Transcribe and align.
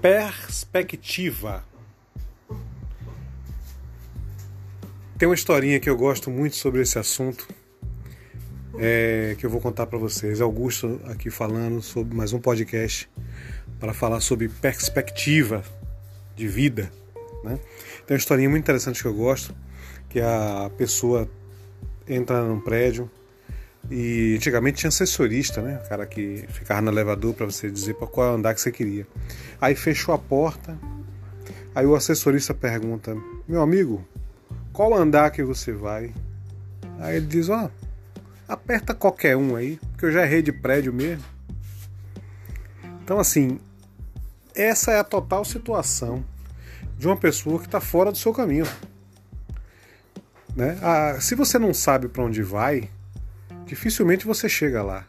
Perspectiva. 0.00 1.62
Tem 5.18 5.28
uma 5.28 5.34
historinha 5.34 5.78
que 5.78 5.90
eu 5.90 5.96
gosto 5.96 6.30
muito 6.30 6.56
sobre 6.56 6.80
esse 6.80 6.98
assunto, 6.98 7.46
é, 8.78 9.36
que 9.38 9.44
eu 9.44 9.50
vou 9.50 9.60
contar 9.60 9.86
para 9.86 9.98
vocês. 9.98 10.40
Augusto 10.40 10.98
aqui 11.04 11.28
falando 11.28 11.82
sobre 11.82 12.16
mais 12.16 12.32
um 12.32 12.38
podcast 12.38 13.10
para 13.78 13.92
falar 13.92 14.20
sobre 14.20 14.48
perspectiva 14.48 15.62
de 16.34 16.48
vida. 16.48 16.90
Né? 17.44 17.60
Tem 18.06 18.14
uma 18.14 18.18
historinha 18.18 18.48
muito 18.48 18.62
interessante 18.62 19.02
que 19.02 19.08
eu 19.08 19.14
gosto, 19.14 19.54
que 20.08 20.18
a 20.18 20.70
pessoa 20.78 21.28
entra 22.08 22.42
num 22.42 22.58
prédio 22.58 23.10
e 23.88 24.34
antigamente 24.36 24.78
tinha 24.78 24.88
assessorista, 24.88 25.62
né? 25.62 25.80
O 25.84 25.88
cara 25.88 26.06
que 26.06 26.44
ficava 26.48 26.80
no 26.80 26.90
elevador 26.90 27.34
para 27.34 27.46
você 27.46 27.70
dizer 27.70 27.94
para 27.94 28.06
qual 28.06 28.34
andar 28.34 28.54
que 28.54 28.60
você 28.60 28.70
queria. 28.70 29.06
Aí 29.60 29.74
fechou 29.74 30.14
a 30.14 30.18
porta. 30.18 30.78
Aí 31.74 31.86
o 31.86 31.94
assessorista 31.94 32.52
pergunta: 32.52 33.16
"Meu 33.48 33.62
amigo, 33.62 34.04
qual 34.72 34.94
andar 34.94 35.30
que 35.30 35.42
você 35.42 35.72
vai?" 35.72 36.12
Aí 36.98 37.16
ele 37.16 37.26
diz: 37.26 37.48
"Ó, 37.48 37.64
oh, 37.64 38.20
aperta 38.48 38.94
qualquer 38.94 39.36
um 39.36 39.56
aí, 39.56 39.78
porque 39.92 40.06
eu 40.06 40.12
já 40.12 40.24
errei 40.24 40.42
de 40.42 40.52
prédio 40.52 40.92
mesmo." 40.92 41.24
Então 43.02 43.18
assim, 43.18 43.58
essa 44.54 44.92
é 44.92 44.98
a 45.00 45.04
total 45.04 45.44
situação 45.44 46.24
de 46.96 47.06
uma 47.06 47.16
pessoa 47.16 47.58
que 47.58 47.66
está 47.66 47.80
fora 47.80 48.12
do 48.12 48.18
seu 48.18 48.32
caminho. 48.32 48.66
Né? 50.54 50.78
Ah, 50.82 51.16
se 51.20 51.34
você 51.34 51.58
não 51.58 51.72
sabe 51.72 52.08
para 52.08 52.22
onde 52.22 52.42
vai, 52.42 52.90
dificilmente 53.70 54.26
você 54.26 54.48
chega 54.48 54.82
lá. 54.82 55.06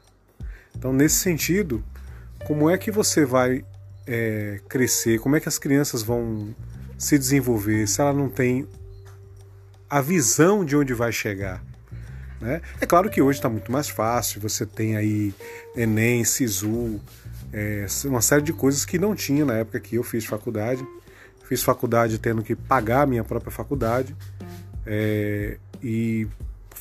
Então, 0.78 0.94
nesse 0.94 1.16
sentido, 1.16 1.84
como 2.46 2.70
é 2.70 2.78
que 2.78 2.92
você 2.92 3.26
vai 3.26 3.66
é, 4.06 4.60
crescer? 4.70 5.20
Como 5.20 5.36
é 5.36 5.40
que 5.40 5.50
as 5.50 5.58
crianças 5.58 6.04
vão 6.04 6.56
se 6.96 7.18
desenvolver 7.18 7.88
se 7.88 8.00
ela 8.00 8.14
não 8.14 8.30
tem 8.30 8.68
a 9.90 10.00
visão 10.00 10.64
de 10.64 10.76
onde 10.76 10.94
vai 10.94 11.12
chegar? 11.12 11.64
Né? 12.40 12.62
É 12.80 12.86
claro 12.86 13.10
que 13.10 13.20
hoje 13.20 13.40
está 13.40 13.50
muito 13.50 13.72
mais 13.72 13.90
fácil, 13.90 14.40
você 14.40 14.64
tem 14.64 14.96
aí 14.96 15.34
Enem, 15.76 16.24
SISU, 16.24 17.02
é, 17.52 17.88
uma 18.06 18.22
série 18.22 18.44
de 18.44 18.54
coisas 18.54 18.86
que 18.86 19.00
não 19.00 19.16
tinha 19.16 19.44
na 19.44 19.56
época 19.56 19.80
que 19.80 19.96
eu 19.96 20.04
fiz 20.04 20.24
faculdade. 20.24 20.86
Fiz 21.46 21.64
faculdade 21.64 22.20
tendo 22.20 22.44
que 22.44 22.56
pagar 22.56 23.02
a 23.02 23.06
minha 23.08 23.24
própria 23.24 23.52
faculdade 23.52 24.16
é, 24.86 25.58
e 25.82 26.28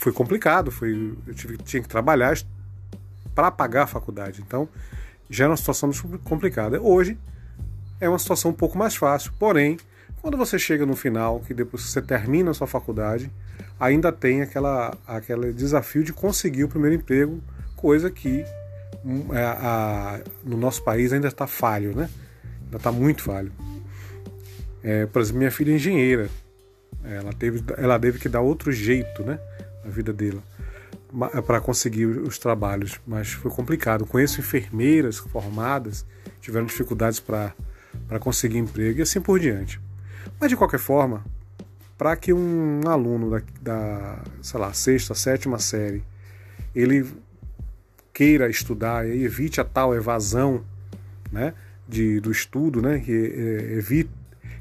foi 0.00 0.12
complicado, 0.12 0.70
foi, 0.70 1.14
eu 1.26 1.34
tive, 1.34 1.58
tinha 1.58 1.82
que 1.82 1.88
trabalhar 1.88 2.34
para 3.34 3.50
pagar 3.50 3.82
a 3.82 3.86
faculdade. 3.86 4.40
Então, 4.40 4.66
já 5.28 5.44
era 5.44 5.50
uma 5.50 5.58
situação 5.58 5.90
complicada. 6.24 6.80
Hoje 6.80 7.18
é 8.00 8.08
uma 8.08 8.18
situação 8.18 8.50
um 8.50 8.54
pouco 8.54 8.78
mais 8.78 8.96
fácil, 8.96 9.30
porém, 9.38 9.76
quando 10.22 10.38
você 10.38 10.58
chega 10.58 10.86
no 10.86 10.96
final, 10.96 11.40
que 11.40 11.52
depois 11.52 11.82
você 11.82 12.00
termina 12.00 12.50
a 12.50 12.54
sua 12.54 12.66
faculdade, 12.66 13.30
ainda 13.78 14.10
tem 14.10 14.40
aquela, 14.40 14.96
aquele 15.06 15.52
desafio 15.52 16.02
de 16.02 16.14
conseguir 16.14 16.64
o 16.64 16.68
primeiro 16.68 16.96
emprego, 16.96 17.38
coisa 17.76 18.10
que 18.10 18.42
hum, 19.04 19.26
a, 19.30 19.38
é, 19.38 19.44
a, 19.44 20.20
no 20.42 20.56
nosso 20.56 20.82
país 20.82 21.12
ainda 21.12 21.28
está 21.28 21.46
falho, 21.46 21.94
né? 21.94 22.08
Ainda 22.64 22.78
está 22.78 22.90
muito 22.90 23.22
falho. 23.22 23.52
É, 24.82 25.04
por 25.04 25.20
exemplo, 25.20 25.40
minha 25.40 25.50
filha 25.50 25.72
é 25.72 25.74
engenheira. 25.74 26.30
Ela 27.04 27.34
teve, 27.34 27.62
ela 27.76 27.98
teve 27.98 28.18
que 28.18 28.30
dar 28.30 28.40
outro 28.40 28.72
jeito, 28.72 29.22
né? 29.22 29.38
Na 29.84 29.90
vida 29.90 30.12
dela 30.12 30.42
para 31.46 31.60
conseguir 31.60 32.06
os 32.06 32.38
trabalhos, 32.38 33.00
mas 33.06 33.32
foi 33.32 33.50
complicado. 33.50 34.06
Conheço 34.06 34.40
enfermeiras 34.40 35.18
formadas 35.18 36.06
tiveram 36.40 36.66
dificuldades 36.66 37.20
para 37.20 37.52
conseguir 38.20 38.58
emprego 38.58 39.00
e 39.00 39.02
assim 39.02 39.20
por 39.20 39.38
diante. 39.38 39.80
Mas 40.38 40.50
de 40.50 40.56
qualquer 40.56 40.78
forma, 40.78 41.24
para 41.98 42.16
que 42.16 42.32
um 42.32 42.80
aluno 42.86 43.30
da, 43.30 43.42
da, 43.60 44.22
sei 44.40 44.60
lá, 44.60 44.72
sexta, 44.72 45.14
sétima 45.14 45.58
série, 45.58 46.02
ele 46.74 47.06
queira 48.12 48.48
estudar 48.48 49.06
e 49.06 49.24
evite 49.24 49.60
a 49.60 49.64
tal 49.64 49.94
evasão, 49.94 50.64
né, 51.30 51.52
de, 51.88 52.20
do 52.20 52.30
estudo, 52.30 52.80
né, 52.80 53.00
que 53.00 53.12
é, 53.12 53.76
evite 53.76 54.10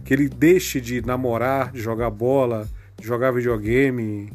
que 0.03 0.13
ele 0.13 0.27
deixe 0.27 0.81
de 0.81 1.05
namorar, 1.05 1.71
de 1.71 1.81
jogar 1.81 2.09
bola, 2.09 2.67
de 2.97 3.05
jogar 3.05 3.31
videogame, 3.31 4.31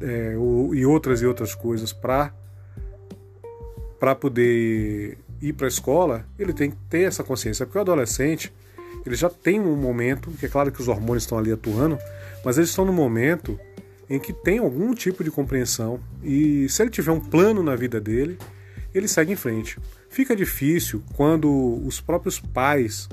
é, 0.00 0.34
e 0.72 0.86
outras 0.86 1.20
e 1.22 1.26
outras 1.26 1.54
coisas 1.54 1.92
para 1.92 2.32
para 3.98 4.14
poder 4.14 5.18
ir 5.42 5.52
para 5.54 5.66
a 5.66 5.68
escola, 5.68 6.24
ele 6.38 6.52
tem 6.52 6.70
que 6.70 6.76
ter 6.88 7.02
essa 7.02 7.24
consciência, 7.24 7.66
porque 7.66 7.78
o 7.78 7.80
adolescente 7.80 8.52
ele 9.04 9.16
já 9.16 9.28
tem 9.28 9.60
um 9.60 9.76
momento, 9.76 10.30
que 10.32 10.46
é 10.46 10.48
claro 10.48 10.70
que 10.70 10.80
os 10.80 10.86
hormônios 10.86 11.24
estão 11.24 11.38
ali 11.38 11.52
atuando, 11.52 11.98
mas 12.44 12.58
eles 12.58 12.70
estão 12.70 12.84
no 12.84 12.92
momento 12.92 13.58
em 14.08 14.18
que 14.18 14.32
tem 14.32 14.58
algum 14.58 14.94
tipo 14.94 15.22
de 15.22 15.30
compreensão 15.30 16.00
e 16.22 16.68
se 16.68 16.82
ele 16.82 16.90
tiver 16.90 17.10
um 17.10 17.20
plano 17.20 17.62
na 17.62 17.74
vida 17.74 18.00
dele, 18.00 18.38
ele 18.94 19.08
segue 19.08 19.32
em 19.32 19.36
frente. 19.36 19.78
Fica 20.08 20.34
difícil 20.34 21.02
quando 21.14 21.50
os 21.84 22.00
próprios 22.00 22.38
pais 22.40 23.08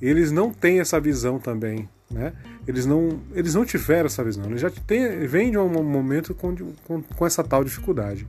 eles 0.00 0.30
não 0.30 0.52
têm 0.52 0.80
essa 0.80 1.00
visão 1.00 1.38
também, 1.38 1.88
né? 2.10 2.32
Eles 2.66 2.86
não, 2.86 3.20
eles 3.34 3.54
não 3.54 3.64
tiveram 3.64 4.06
essa 4.06 4.24
visão, 4.24 4.44
eles 4.46 4.60
já 4.60 4.70
têm, 4.70 5.26
vêm 5.26 5.50
de 5.50 5.58
um 5.58 5.82
momento 5.82 6.34
com, 6.34 6.54
com, 6.86 7.02
com 7.02 7.26
essa 7.26 7.44
tal 7.44 7.62
dificuldade. 7.62 8.26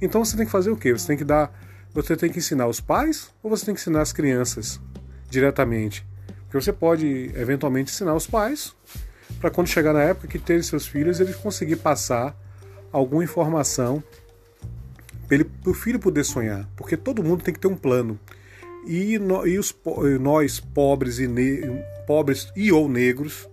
Então 0.00 0.24
você 0.24 0.36
tem 0.36 0.46
que 0.46 0.52
fazer 0.52 0.70
o 0.70 0.76
quê? 0.76 0.92
Você 0.92 1.06
tem 1.06 1.16
que 1.16 1.24
dar, 1.24 1.52
você 1.92 2.16
tem 2.16 2.30
que 2.30 2.38
ensinar 2.38 2.66
os 2.66 2.80
pais 2.80 3.32
ou 3.42 3.50
você 3.50 3.66
tem 3.66 3.74
que 3.74 3.80
ensinar 3.80 4.02
as 4.02 4.12
crianças 4.12 4.80
diretamente? 5.28 6.06
Porque 6.44 6.60
você 6.60 6.72
pode 6.72 7.30
eventualmente 7.34 7.92
ensinar 7.92 8.14
os 8.14 8.26
pais 8.26 8.74
para 9.40 9.50
quando 9.50 9.66
chegar 9.66 9.92
na 9.92 10.02
época 10.02 10.28
que 10.28 10.38
terem 10.38 10.62
seus 10.62 10.86
filhos, 10.86 11.20
eles 11.20 11.36
conseguir 11.36 11.76
passar 11.76 12.36
alguma 12.92 13.24
informação 13.24 14.02
para 15.28 15.70
o 15.70 15.74
filho 15.74 15.98
poder 15.98 16.24
sonhar, 16.24 16.68
porque 16.76 16.96
todo 16.96 17.22
mundo 17.22 17.42
tem 17.42 17.52
que 17.52 17.60
ter 17.60 17.68
um 17.68 17.76
plano. 17.76 18.18
E, 18.86 19.18
no, 19.18 19.44
e 19.46 19.58
os, 19.58 19.74
nós 20.20 20.60
pobres 20.60 21.18
e 21.18 21.26
ne, 21.26 21.60
pobres 22.06 22.50
e 22.56 22.70
ou 22.72 22.88
negros 22.88 23.48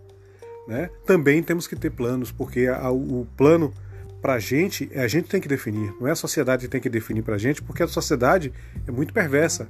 né? 0.68 0.90
Também 1.06 1.44
temos 1.44 1.68
que 1.68 1.76
ter 1.76 1.90
planos, 1.90 2.32
porque 2.32 2.68
a, 2.68 2.90
o 2.90 3.28
plano 3.36 3.74
para 4.22 4.36
a 4.36 4.40
gente, 4.40 4.90
a 4.96 5.08
gente 5.08 5.28
tem 5.28 5.42
que 5.42 5.48
definir, 5.48 5.94
não 6.00 6.08
é 6.08 6.12
a 6.12 6.16
sociedade 6.16 6.66
que 6.66 6.72
tem 6.72 6.80
que 6.80 6.90
definir 6.90 7.24
para 7.24 7.36
a 7.36 7.38
gente, 7.38 7.62
porque 7.62 7.84
a 7.84 7.88
sociedade 7.88 8.54
é 8.88 8.92
muito 8.92 9.14
perversa 9.14 9.68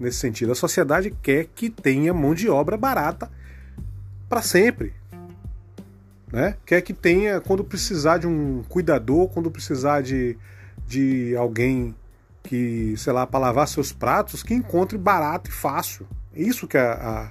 nesse 0.00 0.16
sentido. 0.18 0.52
A 0.52 0.54
sociedade 0.54 1.14
quer 1.22 1.46
que 1.54 1.68
tenha 1.68 2.14
mão 2.14 2.34
de 2.34 2.48
obra 2.48 2.76
barata 2.78 3.30
para 4.28 4.40
sempre. 4.40 4.94
Né? 6.32 6.56
Quer 6.64 6.80
que 6.80 6.94
tenha, 6.94 7.38
quando 7.42 7.62
precisar 7.62 8.16
de 8.16 8.26
um 8.26 8.62
cuidador, 8.66 9.28
quando 9.28 9.50
precisar 9.50 10.00
de, 10.00 10.38
de 10.86 11.36
alguém 11.36 11.94
que, 12.44 12.94
sei 12.96 13.12
lá, 13.12 13.26
para 13.26 13.40
lavar 13.40 13.68
seus 13.68 13.92
pratos, 13.92 14.42
que 14.42 14.54
encontre 14.54 14.96
barato 14.96 15.50
e 15.50 15.52
fácil. 15.52 16.08
É 16.34 16.40
isso 16.40 16.66
que 16.66 16.78
a, 16.78 16.92
a, 16.94 17.30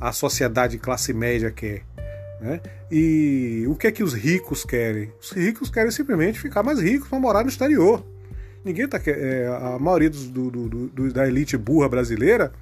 a 0.00 0.12
sociedade 0.12 0.78
classe 0.78 1.12
média 1.12 1.50
quer. 1.50 1.82
Né? 2.40 2.60
E 2.90 3.64
o 3.68 3.76
que 3.76 3.86
é 3.86 3.92
que 3.92 4.02
os 4.02 4.12
ricos 4.12 4.64
querem? 4.64 5.12
Os 5.20 5.30
ricos 5.30 5.70
querem 5.70 5.90
simplesmente 5.90 6.40
ficar 6.40 6.62
mais 6.62 6.80
ricos 6.80 7.08
para 7.08 7.18
morar 7.18 7.42
no 7.42 7.48
exterior. 7.48 8.04
Ninguém 8.64 8.86
tá 8.88 9.00
é, 9.06 9.46
a 9.46 9.78
maioria 9.78 10.10
dos, 10.10 10.28
do, 10.28 10.50
do, 10.50 10.68
do, 10.88 11.12
da 11.12 11.26
elite 11.26 11.56
burra 11.56 11.88
brasileira, 11.88 12.52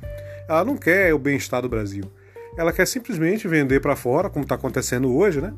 ela 0.48 0.64
não 0.64 0.76
quer 0.76 1.14
o 1.14 1.18
bem-estar 1.18 1.62
do 1.62 1.68
Brasil. 1.68 2.04
Ela 2.56 2.72
quer 2.72 2.86
simplesmente 2.86 3.46
vender 3.46 3.80
para 3.80 3.94
fora, 3.94 4.28
como 4.28 4.44
está 4.44 4.54
acontecendo 4.54 5.14
hoje, 5.14 5.40
né? 5.40 5.52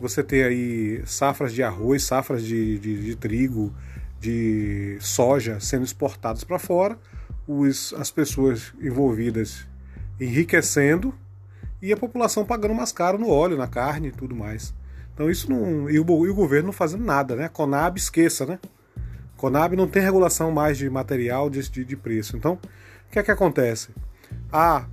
Você 0.00 0.22
tem 0.22 0.42
aí 0.42 1.02
safras 1.06 1.52
de 1.52 1.62
arroz, 1.62 2.02
safras 2.02 2.42
de, 2.42 2.78
de, 2.78 3.04
de 3.04 3.16
trigo, 3.16 3.72
de 4.20 4.96
soja 5.00 5.60
sendo 5.60 5.84
exportados 5.84 6.44
para 6.44 6.58
fora, 6.58 6.98
os, 7.46 7.94
as 7.94 8.10
pessoas 8.10 8.72
envolvidas 8.80 9.66
enriquecendo 10.20 11.14
e 11.80 11.92
a 11.92 11.96
população 11.96 12.44
pagando 12.44 12.74
mais 12.74 12.92
caro 12.92 13.18
no 13.18 13.28
óleo, 13.28 13.56
na 13.56 13.66
carne 13.66 14.08
e 14.08 14.12
tudo 14.12 14.34
mais. 14.34 14.74
Então 15.12 15.30
isso 15.30 15.50
não. 15.50 15.88
E 15.88 15.98
o, 15.98 16.26
e 16.26 16.30
o 16.30 16.34
governo 16.34 16.66
não 16.66 16.72
fazendo 16.72 17.04
nada, 17.04 17.36
né? 17.36 17.48
Conab 17.48 17.98
esqueça, 17.98 18.46
né? 18.46 18.58
Conab 19.36 19.76
não 19.76 19.86
tem 19.86 20.02
regulação 20.02 20.50
mais 20.50 20.78
de 20.78 20.88
material 20.88 21.50
de, 21.50 21.68
de, 21.68 21.84
de 21.84 21.96
preço. 21.96 22.36
Então, 22.36 22.54
o 22.54 23.12
que 23.12 23.18
é 23.18 23.22
que 23.22 23.30
acontece? 23.30 23.90
Ah, 24.52 24.86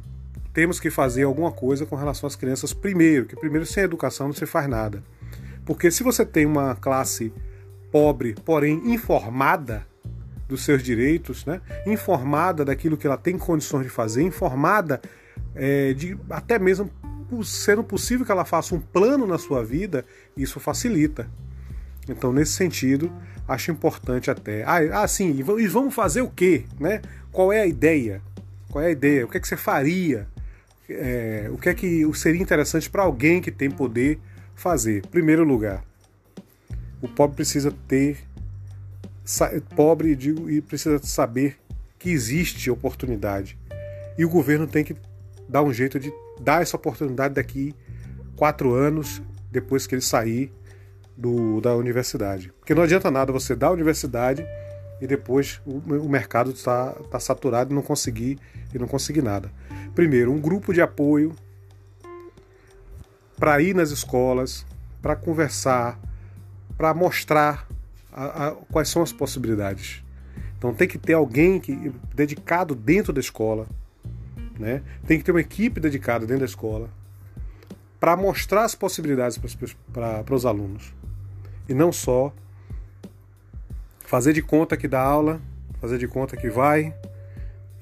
temos 0.53 0.79
que 0.79 0.89
fazer 0.89 1.23
alguma 1.23 1.51
coisa 1.51 1.85
com 1.85 1.95
relação 1.95 2.27
às 2.27 2.35
crianças 2.35 2.73
primeiro, 2.73 3.25
que 3.25 3.35
primeiro 3.35 3.65
sem 3.65 3.83
educação 3.83 4.27
não 4.27 4.33
se 4.33 4.45
faz 4.45 4.68
nada. 4.68 5.03
Porque 5.65 5.89
se 5.89 6.03
você 6.03 6.25
tem 6.25 6.45
uma 6.45 6.75
classe 6.75 7.33
pobre, 7.91 8.35
porém 8.45 8.94
informada 8.94 9.88
dos 10.51 10.65
seus 10.65 10.83
direitos, 10.83 11.45
né? 11.45 11.62
informada 11.86 12.65
daquilo 12.65 12.98
que 12.98 13.07
ela 13.07 13.18
tem 13.18 13.38
condições 13.38 13.83
de 13.83 13.89
fazer, 13.89 14.21
informada 14.21 15.01
é, 15.56 15.94
de 15.94 16.18
até 16.30 16.59
mesmo 16.59 16.92
sendo 17.45 17.81
possível 17.81 18.25
que 18.25 18.31
ela 18.31 18.44
faça 18.44 18.75
um 18.75 18.80
plano 18.80 19.25
na 19.25 19.38
sua 19.38 19.63
vida, 19.63 20.06
isso 20.36 20.59
facilita. 20.59 21.30
Então, 22.09 22.33
nesse 22.33 22.51
sentido, 22.51 23.09
acho 23.48 23.71
importante 23.71 24.30
até. 24.30 24.63
Ah, 24.63 25.03
ah 25.03 25.07
sim, 25.07 25.33
e 25.38 25.68
vamos 25.68 25.95
fazer 25.95 26.21
o 26.21 26.30
quê? 26.30 26.65
Né? 26.77 27.01
Qual 27.31 27.54
é 27.54 27.62
a 27.62 27.65
ideia? 27.65 28.21
Qual 28.69 28.83
é 28.83 28.88
a 28.88 28.92
ideia? 28.92 29.25
O 29.25 29.30
que 29.30 29.38
é 29.38 29.39
que 29.39 29.47
você 29.47 29.56
faria? 29.56 30.27
É, 30.89 31.50
o 31.50 31.57
que 31.57 31.69
é 31.69 31.74
que 31.74 32.06
seria 32.13 32.42
interessante 32.42 32.89
para 32.89 33.04
alguém 33.04 33.42
que 33.42 33.51
tem 33.51 33.71
poder 33.71 34.19
fazer? 34.54 35.07
Primeiro 35.07 35.45
lugar, 35.45 35.86
o 37.01 37.07
pobre 37.07 37.38
precisa 37.38 37.74
ter 37.88 38.18
pobre 39.75 40.16
digo, 40.16 40.50
e 40.50 40.62
precisa 40.62 41.00
saber 41.04 41.57
que 41.98 42.10
existe 42.10 42.69
oportunidade 42.69 43.57
e 44.18 44.25
o 44.25 44.30
governo 44.30 44.68
tem 44.68 44.83
que 44.83 44.95
dar 45.48 45.63
um 45.63 45.74
jeito 45.74 46.00
de 46.00 46.12
dar 46.39 46.62
essa 46.62 46.75
oportunidade 46.75 47.33
daqui 47.33 47.75
quatro 48.36 48.74
anos 48.74 49.22
depois 49.51 49.86
que 49.86 49.95
ele 49.95 50.01
sair 50.01 50.51
do, 51.16 51.62
da 51.62 51.75
universidade. 51.75 52.51
Porque 52.60 52.74
não 52.74 52.83
adianta 52.83 53.12
nada 53.12 53.31
você 53.31 53.56
dar 53.56 53.68
a 53.68 53.72
universidade 53.72 54.45
e 55.00 55.07
depois 55.07 55.62
o, 55.66 55.78
o 55.78 56.10
mercado 56.10 56.51
está 56.51 56.92
tá 57.10 57.19
saturado 57.19 57.72
e 57.72 57.75
não 57.75 57.81
conseguir 57.81 58.39
e 58.74 58.80
não 58.80 58.88
conseguir 58.88 59.22
nada. 59.22 59.51
Primeiro, 59.94 60.31
um 60.31 60.39
grupo 60.39 60.74
de 60.74 60.81
apoio 60.81 61.36
para 63.38 63.60
ir 63.62 63.75
nas 63.75 63.89
escolas, 63.89 64.66
para 65.01 65.16
conversar, 65.16 66.00
para 66.78 66.94
mostrar 66.94 67.68
a, 68.11 68.47
a, 68.47 68.51
quais 68.51 68.89
são 68.89 69.01
as 69.01 69.11
possibilidades. 69.11 70.03
Então 70.57 70.73
tem 70.73 70.87
que 70.87 70.97
ter 70.97 71.13
alguém 71.13 71.59
que, 71.59 71.91
dedicado 72.13 72.75
dentro 72.75 73.11
da 73.11 73.19
escola, 73.19 73.67
né? 74.59 74.83
tem 75.07 75.17
que 75.17 75.23
ter 75.23 75.31
uma 75.31 75.41
equipe 75.41 75.79
dedicada 75.79 76.25
dentro 76.25 76.41
da 76.41 76.45
escola 76.45 76.89
para 77.99 78.15
mostrar 78.17 78.63
as 78.63 78.75
possibilidades 78.75 79.39
para 79.91 80.35
os 80.35 80.45
alunos. 80.45 80.93
E 81.69 81.73
não 81.73 81.91
só 81.91 82.33
fazer 83.99 84.33
de 84.33 84.41
conta 84.41 84.75
que 84.75 84.87
dá 84.87 85.01
aula, 85.01 85.39
fazer 85.79 85.97
de 85.97 86.07
conta 86.07 86.35
que 86.35 86.49
vai, 86.49 86.93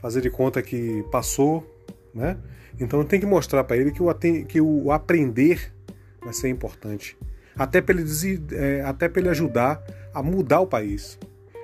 fazer 0.01 0.21
de 0.21 0.29
conta 0.29 0.61
que 0.61 1.03
passou, 1.11 1.65
né? 2.13 2.37
Então 2.79 3.03
tem 3.03 3.19
que 3.19 3.25
mostrar 3.25 3.63
para 3.63 3.77
ele 3.77 3.91
que 3.91 4.01
o, 4.01 4.13
que 4.45 4.61
o 4.61 4.91
aprender 4.91 5.73
vai 6.21 6.33
ser 6.33 6.49
importante. 6.49 7.17
Até 7.57 7.81
para 7.81 7.95
ele, 7.95 8.09
é, 8.53 8.83
ele 9.15 9.29
ajudar 9.29 9.83
a 10.13 10.21
mudar 10.23 10.61
o 10.61 10.67
país. 10.67 11.17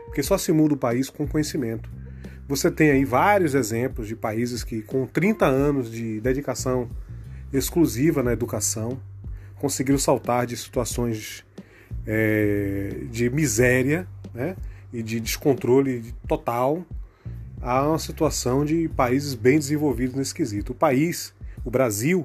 Porque 0.05 0.23
só 0.23 0.37
se 0.37 0.51
muda 0.51 0.73
o 0.73 0.77
país 0.77 1.09
com 1.09 1.27
conhecimento. 1.27 1.89
Você 2.47 2.69
tem 2.69 2.91
aí 2.91 3.03
vários 3.03 3.55
exemplos 3.55 4.07
de 4.07 4.15
países 4.15 4.63
que, 4.63 4.81
com 4.81 5.07
30 5.07 5.45
anos 5.45 5.91
de 5.91 6.21
dedicação 6.21 6.89
exclusiva 7.51 8.21
na 8.21 8.33
educação, 8.33 8.99
conseguiram 9.55 9.97
saltar 9.97 10.45
de 10.45 10.55
situações 10.55 11.43
é, 12.05 13.01
de 13.09 13.29
miséria 13.29 14.07
né, 14.33 14.55
e 14.93 15.01
de 15.01 15.19
descontrole 15.19 16.13
total 16.27 16.85
a 17.61 17.87
uma 17.87 17.99
situação 17.99 18.63
de 18.63 18.87
países 18.89 19.33
bem 19.33 19.57
desenvolvidos 19.57 20.15
nesse 20.15 20.35
quesito. 20.35 20.71
O 20.71 20.75
país, 20.75 21.33
o 21.63 21.71
Brasil, 21.71 22.23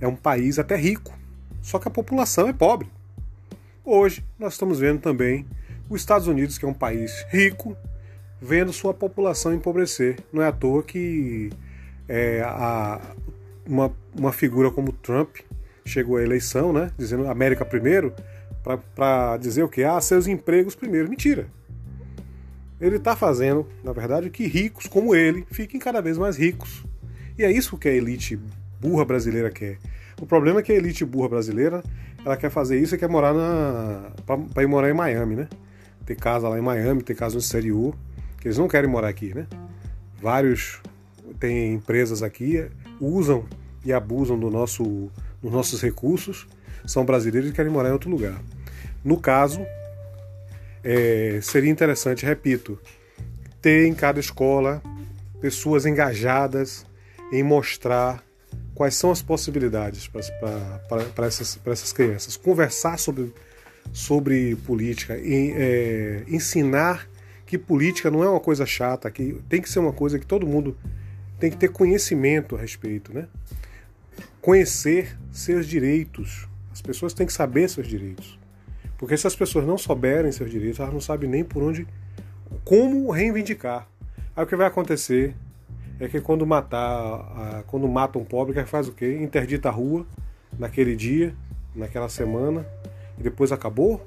é 0.00 0.06
um 0.06 0.16
país 0.16 0.58
até 0.58 0.76
rico, 0.76 1.16
só 1.62 1.78
que 1.78 1.88
a 1.88 1.90
população 1.90 2.48
é 2.48 2.52
pobre. 2.52 2.88
Hoje 3.84 4.24
nós 4.38 4.52
estamos 4.52 4.78
vendo 4.78 5.00
também 5.00 5.46
os 5.94 6.00
Estados 6.00 6.26
Unidos, 6.26 6.56
que 6.56 6.64
é 6.64 6.68
um 6.68 6.74
país 6.74 7.24
rico, 7.28 7.76
vendo 8.40 8.72
sua 8.72 8.94
população 8.94 9.52
empobrecer. 9.52 10.16
Não 10.32 10.42
é 10.42 10.46
à 10.46 10.52
toa 10.52 10.82
que 10.82 11.50
é, 12.08 12.40
a, 12.42 13.00
uma, 13.66 13.92
uma 14.16 14.32
figura 14.32 14.70
como 14.70 14.92
Trump 14.92 15.36
chegou 15.84 16.16
à 16.16 16.22
eleição, 16.22 16.72
né, 16.72 16.90
dizendo 16.96 17.28
América 17.28 17.64
primeiro, 17.64 18.14
para 18.94 19.36
dizer 19.36 19.62
o 19.62 19.68
que? 19.68 19.84
Ah, 19.84 20.00
seus 20.00 20.26
empregos 20.26 20.74
primeiro. 20.74 21.10
Mentira. 21.10 21.46
Ele 22.80 22.96
está 22.96 23.14
fazendo, 23.14 23.66
na 23.84 23.92
verdade, 23.92 24.30
que 24.30 24.46
ricos 24.46 24.86
como 24.86 25.14
ele 25.14 25.46
fiquem 25.50 25.78
cada 25.78 26.00
vez 26.00 26.16
mais 26.16 26.36
ricos. 26.36 26.84
E 27.38 27.44
é 27.44 27.50
isso 27.50 27.76
que 27.76 27.88
a 27.88 27.92
elite 27.92 28.40
burra 28.80 29.04
brasileira 29.04 29.50
quer. 29.50 29.78
O 30.20 30.26
problema 30.26 30.60
é 30.60 30.62
que 30.62 30.72
a 30.72 30.74
elite 30.74 31.04
burra 31.04 31.28
brasileira 31.28 31.82
ela 32.24 32.36
quer 32.36 32.50
fazer 32.50 32.78
isso 32.78 32.94
e 32.94 32.98
quer 32.98 33.08
morar 33.08 33.34
na. 33.34 34.10
para 34.26 34.62
ir 34.62 34.66
morar 34.66 34.88
em 34.88 34.94
Miami, 34.94 35.36
né? 35.36 35.48
Ter 36.04 36.16
casa 36.16 36.48
lá 36.48 36.58
em 36.58 36.62
Miami, 36.62 37.02
ter 37.02 37.14
casa 37.14 37.34
no 37.34 37.40
exterior. 37.40 37.94
Que 38.40 38.48
eles 38.48 38.58
não 38.58 38.68
querem 38.68 38.90
morar 38.90 39.08
aqui, 39.08 39.34
né? 39.34 39.46
Vários 40.20 40.80
têm 41.38 41.74
empresas 41.74 42.22
aqui, 42.22 42.68
usam 43.00 43.44
e 43.84 43.92
abusam 43.92 44.38
do 44.38 44.50
nosso, 44.50 45.10
dos 45.42 45.52
nossos 45.52 45.80
recursos, 45.82 46.46
são 46.86 47.04
brasileiros 47.04 47.50
e 47.50 47.52
querem 47.52 47.70
morar 47.70 47.88
em 47.88 47.92
outro 47.92 48.10
lugar. 48.10 48.40
No 49.04 49.18
caso, 49.18 49.60
é, 50.84 51.40
seria 51.42 51.70
interessante, 51.70 52.24
repito, 52.24 52.78
ter 53.60 53.86
em 53.86 53.94
cada 53.94 54.20
escola 54.20 54.82
pessoas 55.40 55.86
engajadas 55.86 56.86
em 57.32 57.42
mostrar 57.42 58.22
quais 58.74 58.94
são 58.94 59.10
as 59.10 59.22
possibilidades 59.22 60.08
para 60.08 61.26
essas, 61.26 61.58
essas 61.66 61.92
crianças. 61.92 62.36
Conversar 62.36 62.98
sobre, 62.98 63.32
sobre 63.92 64.56
política, 64.56 65.18
e, 65.18 65.52
é, 65.52 66.24
ensinar 66.28 67.08
que 67.46 67.58
política 67.58 68.10
não 68.10 68.22
é 68.24 68.28
uma 68.28 68.40
coisa 68.40 68.64
chata, 68.64 69.10
que 69.10 69.34
tem 69.48 69.60
que 69.60 69.68
ser 69.68 69.78
uma 69.78 69.92
coisa 69.92 70.18
que 70.18 70.26
todo 70.26 70.46
mundo 70.46 70.76
tem 71.38 71.50
que 71.50 71.56
ter 71.56 71.68
conhecimento 71.68 72.56
a 72.56 72.58
respeito, 72.58 73.12
né? 73.12 73.26
Conhecer 74.40 75.18
seus 75.30 75.66
direitos. 75.66 76.48
As 76.72 76.80
pessoas 76.80 77.12
têm 77.12 77.26
que 77.26 77.32
saber 77.32 77.68
seus 77.68 77.86
direitos. 77.86 78.38
Porque 78.96 79.16
se 79.16 79.26
as 79.26 79.34
pessoas 79.34 79.66
não 79.66 79.76
souberem 79.76 80.30
seus 80.30 80.50
direitos, 80.50 80.78
elas 80.80 80.92
não 80.92 81.00
sabem 81.00 81.28
nem 81.28 81.44
por 81.44 81.62
onde, 81.62 81.86
como 82.64 83.10
reivindicar. 83.10 83.88
Aí 84.34 84.44
o 84.44 84.46
que 84.46 84.56
vai 84.56 84.66
acontecer 84.66 85.34
é 85.98 86.08
que 86.08 86.20
quando 86.20 86.46
matar, 86.46 87.64
quando 87.66 87.86
mata 87.88 88.18
um 88.18 88.24
pobre, 88.24 88.54
que 88.54 88.64
faz 88.64 88.88
o 88.88 88.92
quê? 88.92 89.18
Interdita 89.20 89.68
a 89.68 89.72
rua 89.72 90.06
naquele 90.58 90.96
dia, 90.96 91.34
naquela 91.74 92.08
semana, 92.08 92.66
e 93.18 93.22
depois 93.22 93.52
acabou? 93.52 94.04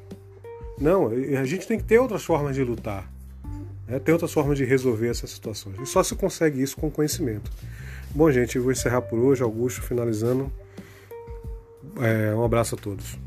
Não, 0.79 1.07
a 1.07 1.45
gente 1.45 1.67
tem 1.67 1.77
que 1.77 1.85
ter 1.85 1.99
outras 1.99 2.23
formas 2.23 2.55
de 2.55 2.63
lutar. 2.63 3.09
Né? 3.87 3.99
Tem 3.99 4.13
outras 4.13 4.31
formas 4.33 4.57
de 4.57 4.65
resolver 4.65 5.09
essas 5.09 5.29
situações. 5.29 5.79
E 5.79 5.85
só 5.85 6.03
se 6.03 6.15
consegue 6.15 6.61
isso 6.61 6.77
com 6.77 6.91
conhecimento. 6.91 7.51
Bom, 8.13 8.29
gente, 8.31 8.55
eu 8.57 8.63
vou 8.63 8.71
encerrar 8.71 9.01
por 9.01 9.19
hoje. 9.19 9.43
Augusto 9.43 9.81
finalizando. 9.81 10.51
É, 12.01 12.33
um 12.33 12.43
abraço 12.43 12.75
a 12.75 12.77
todos. 12.77 13.17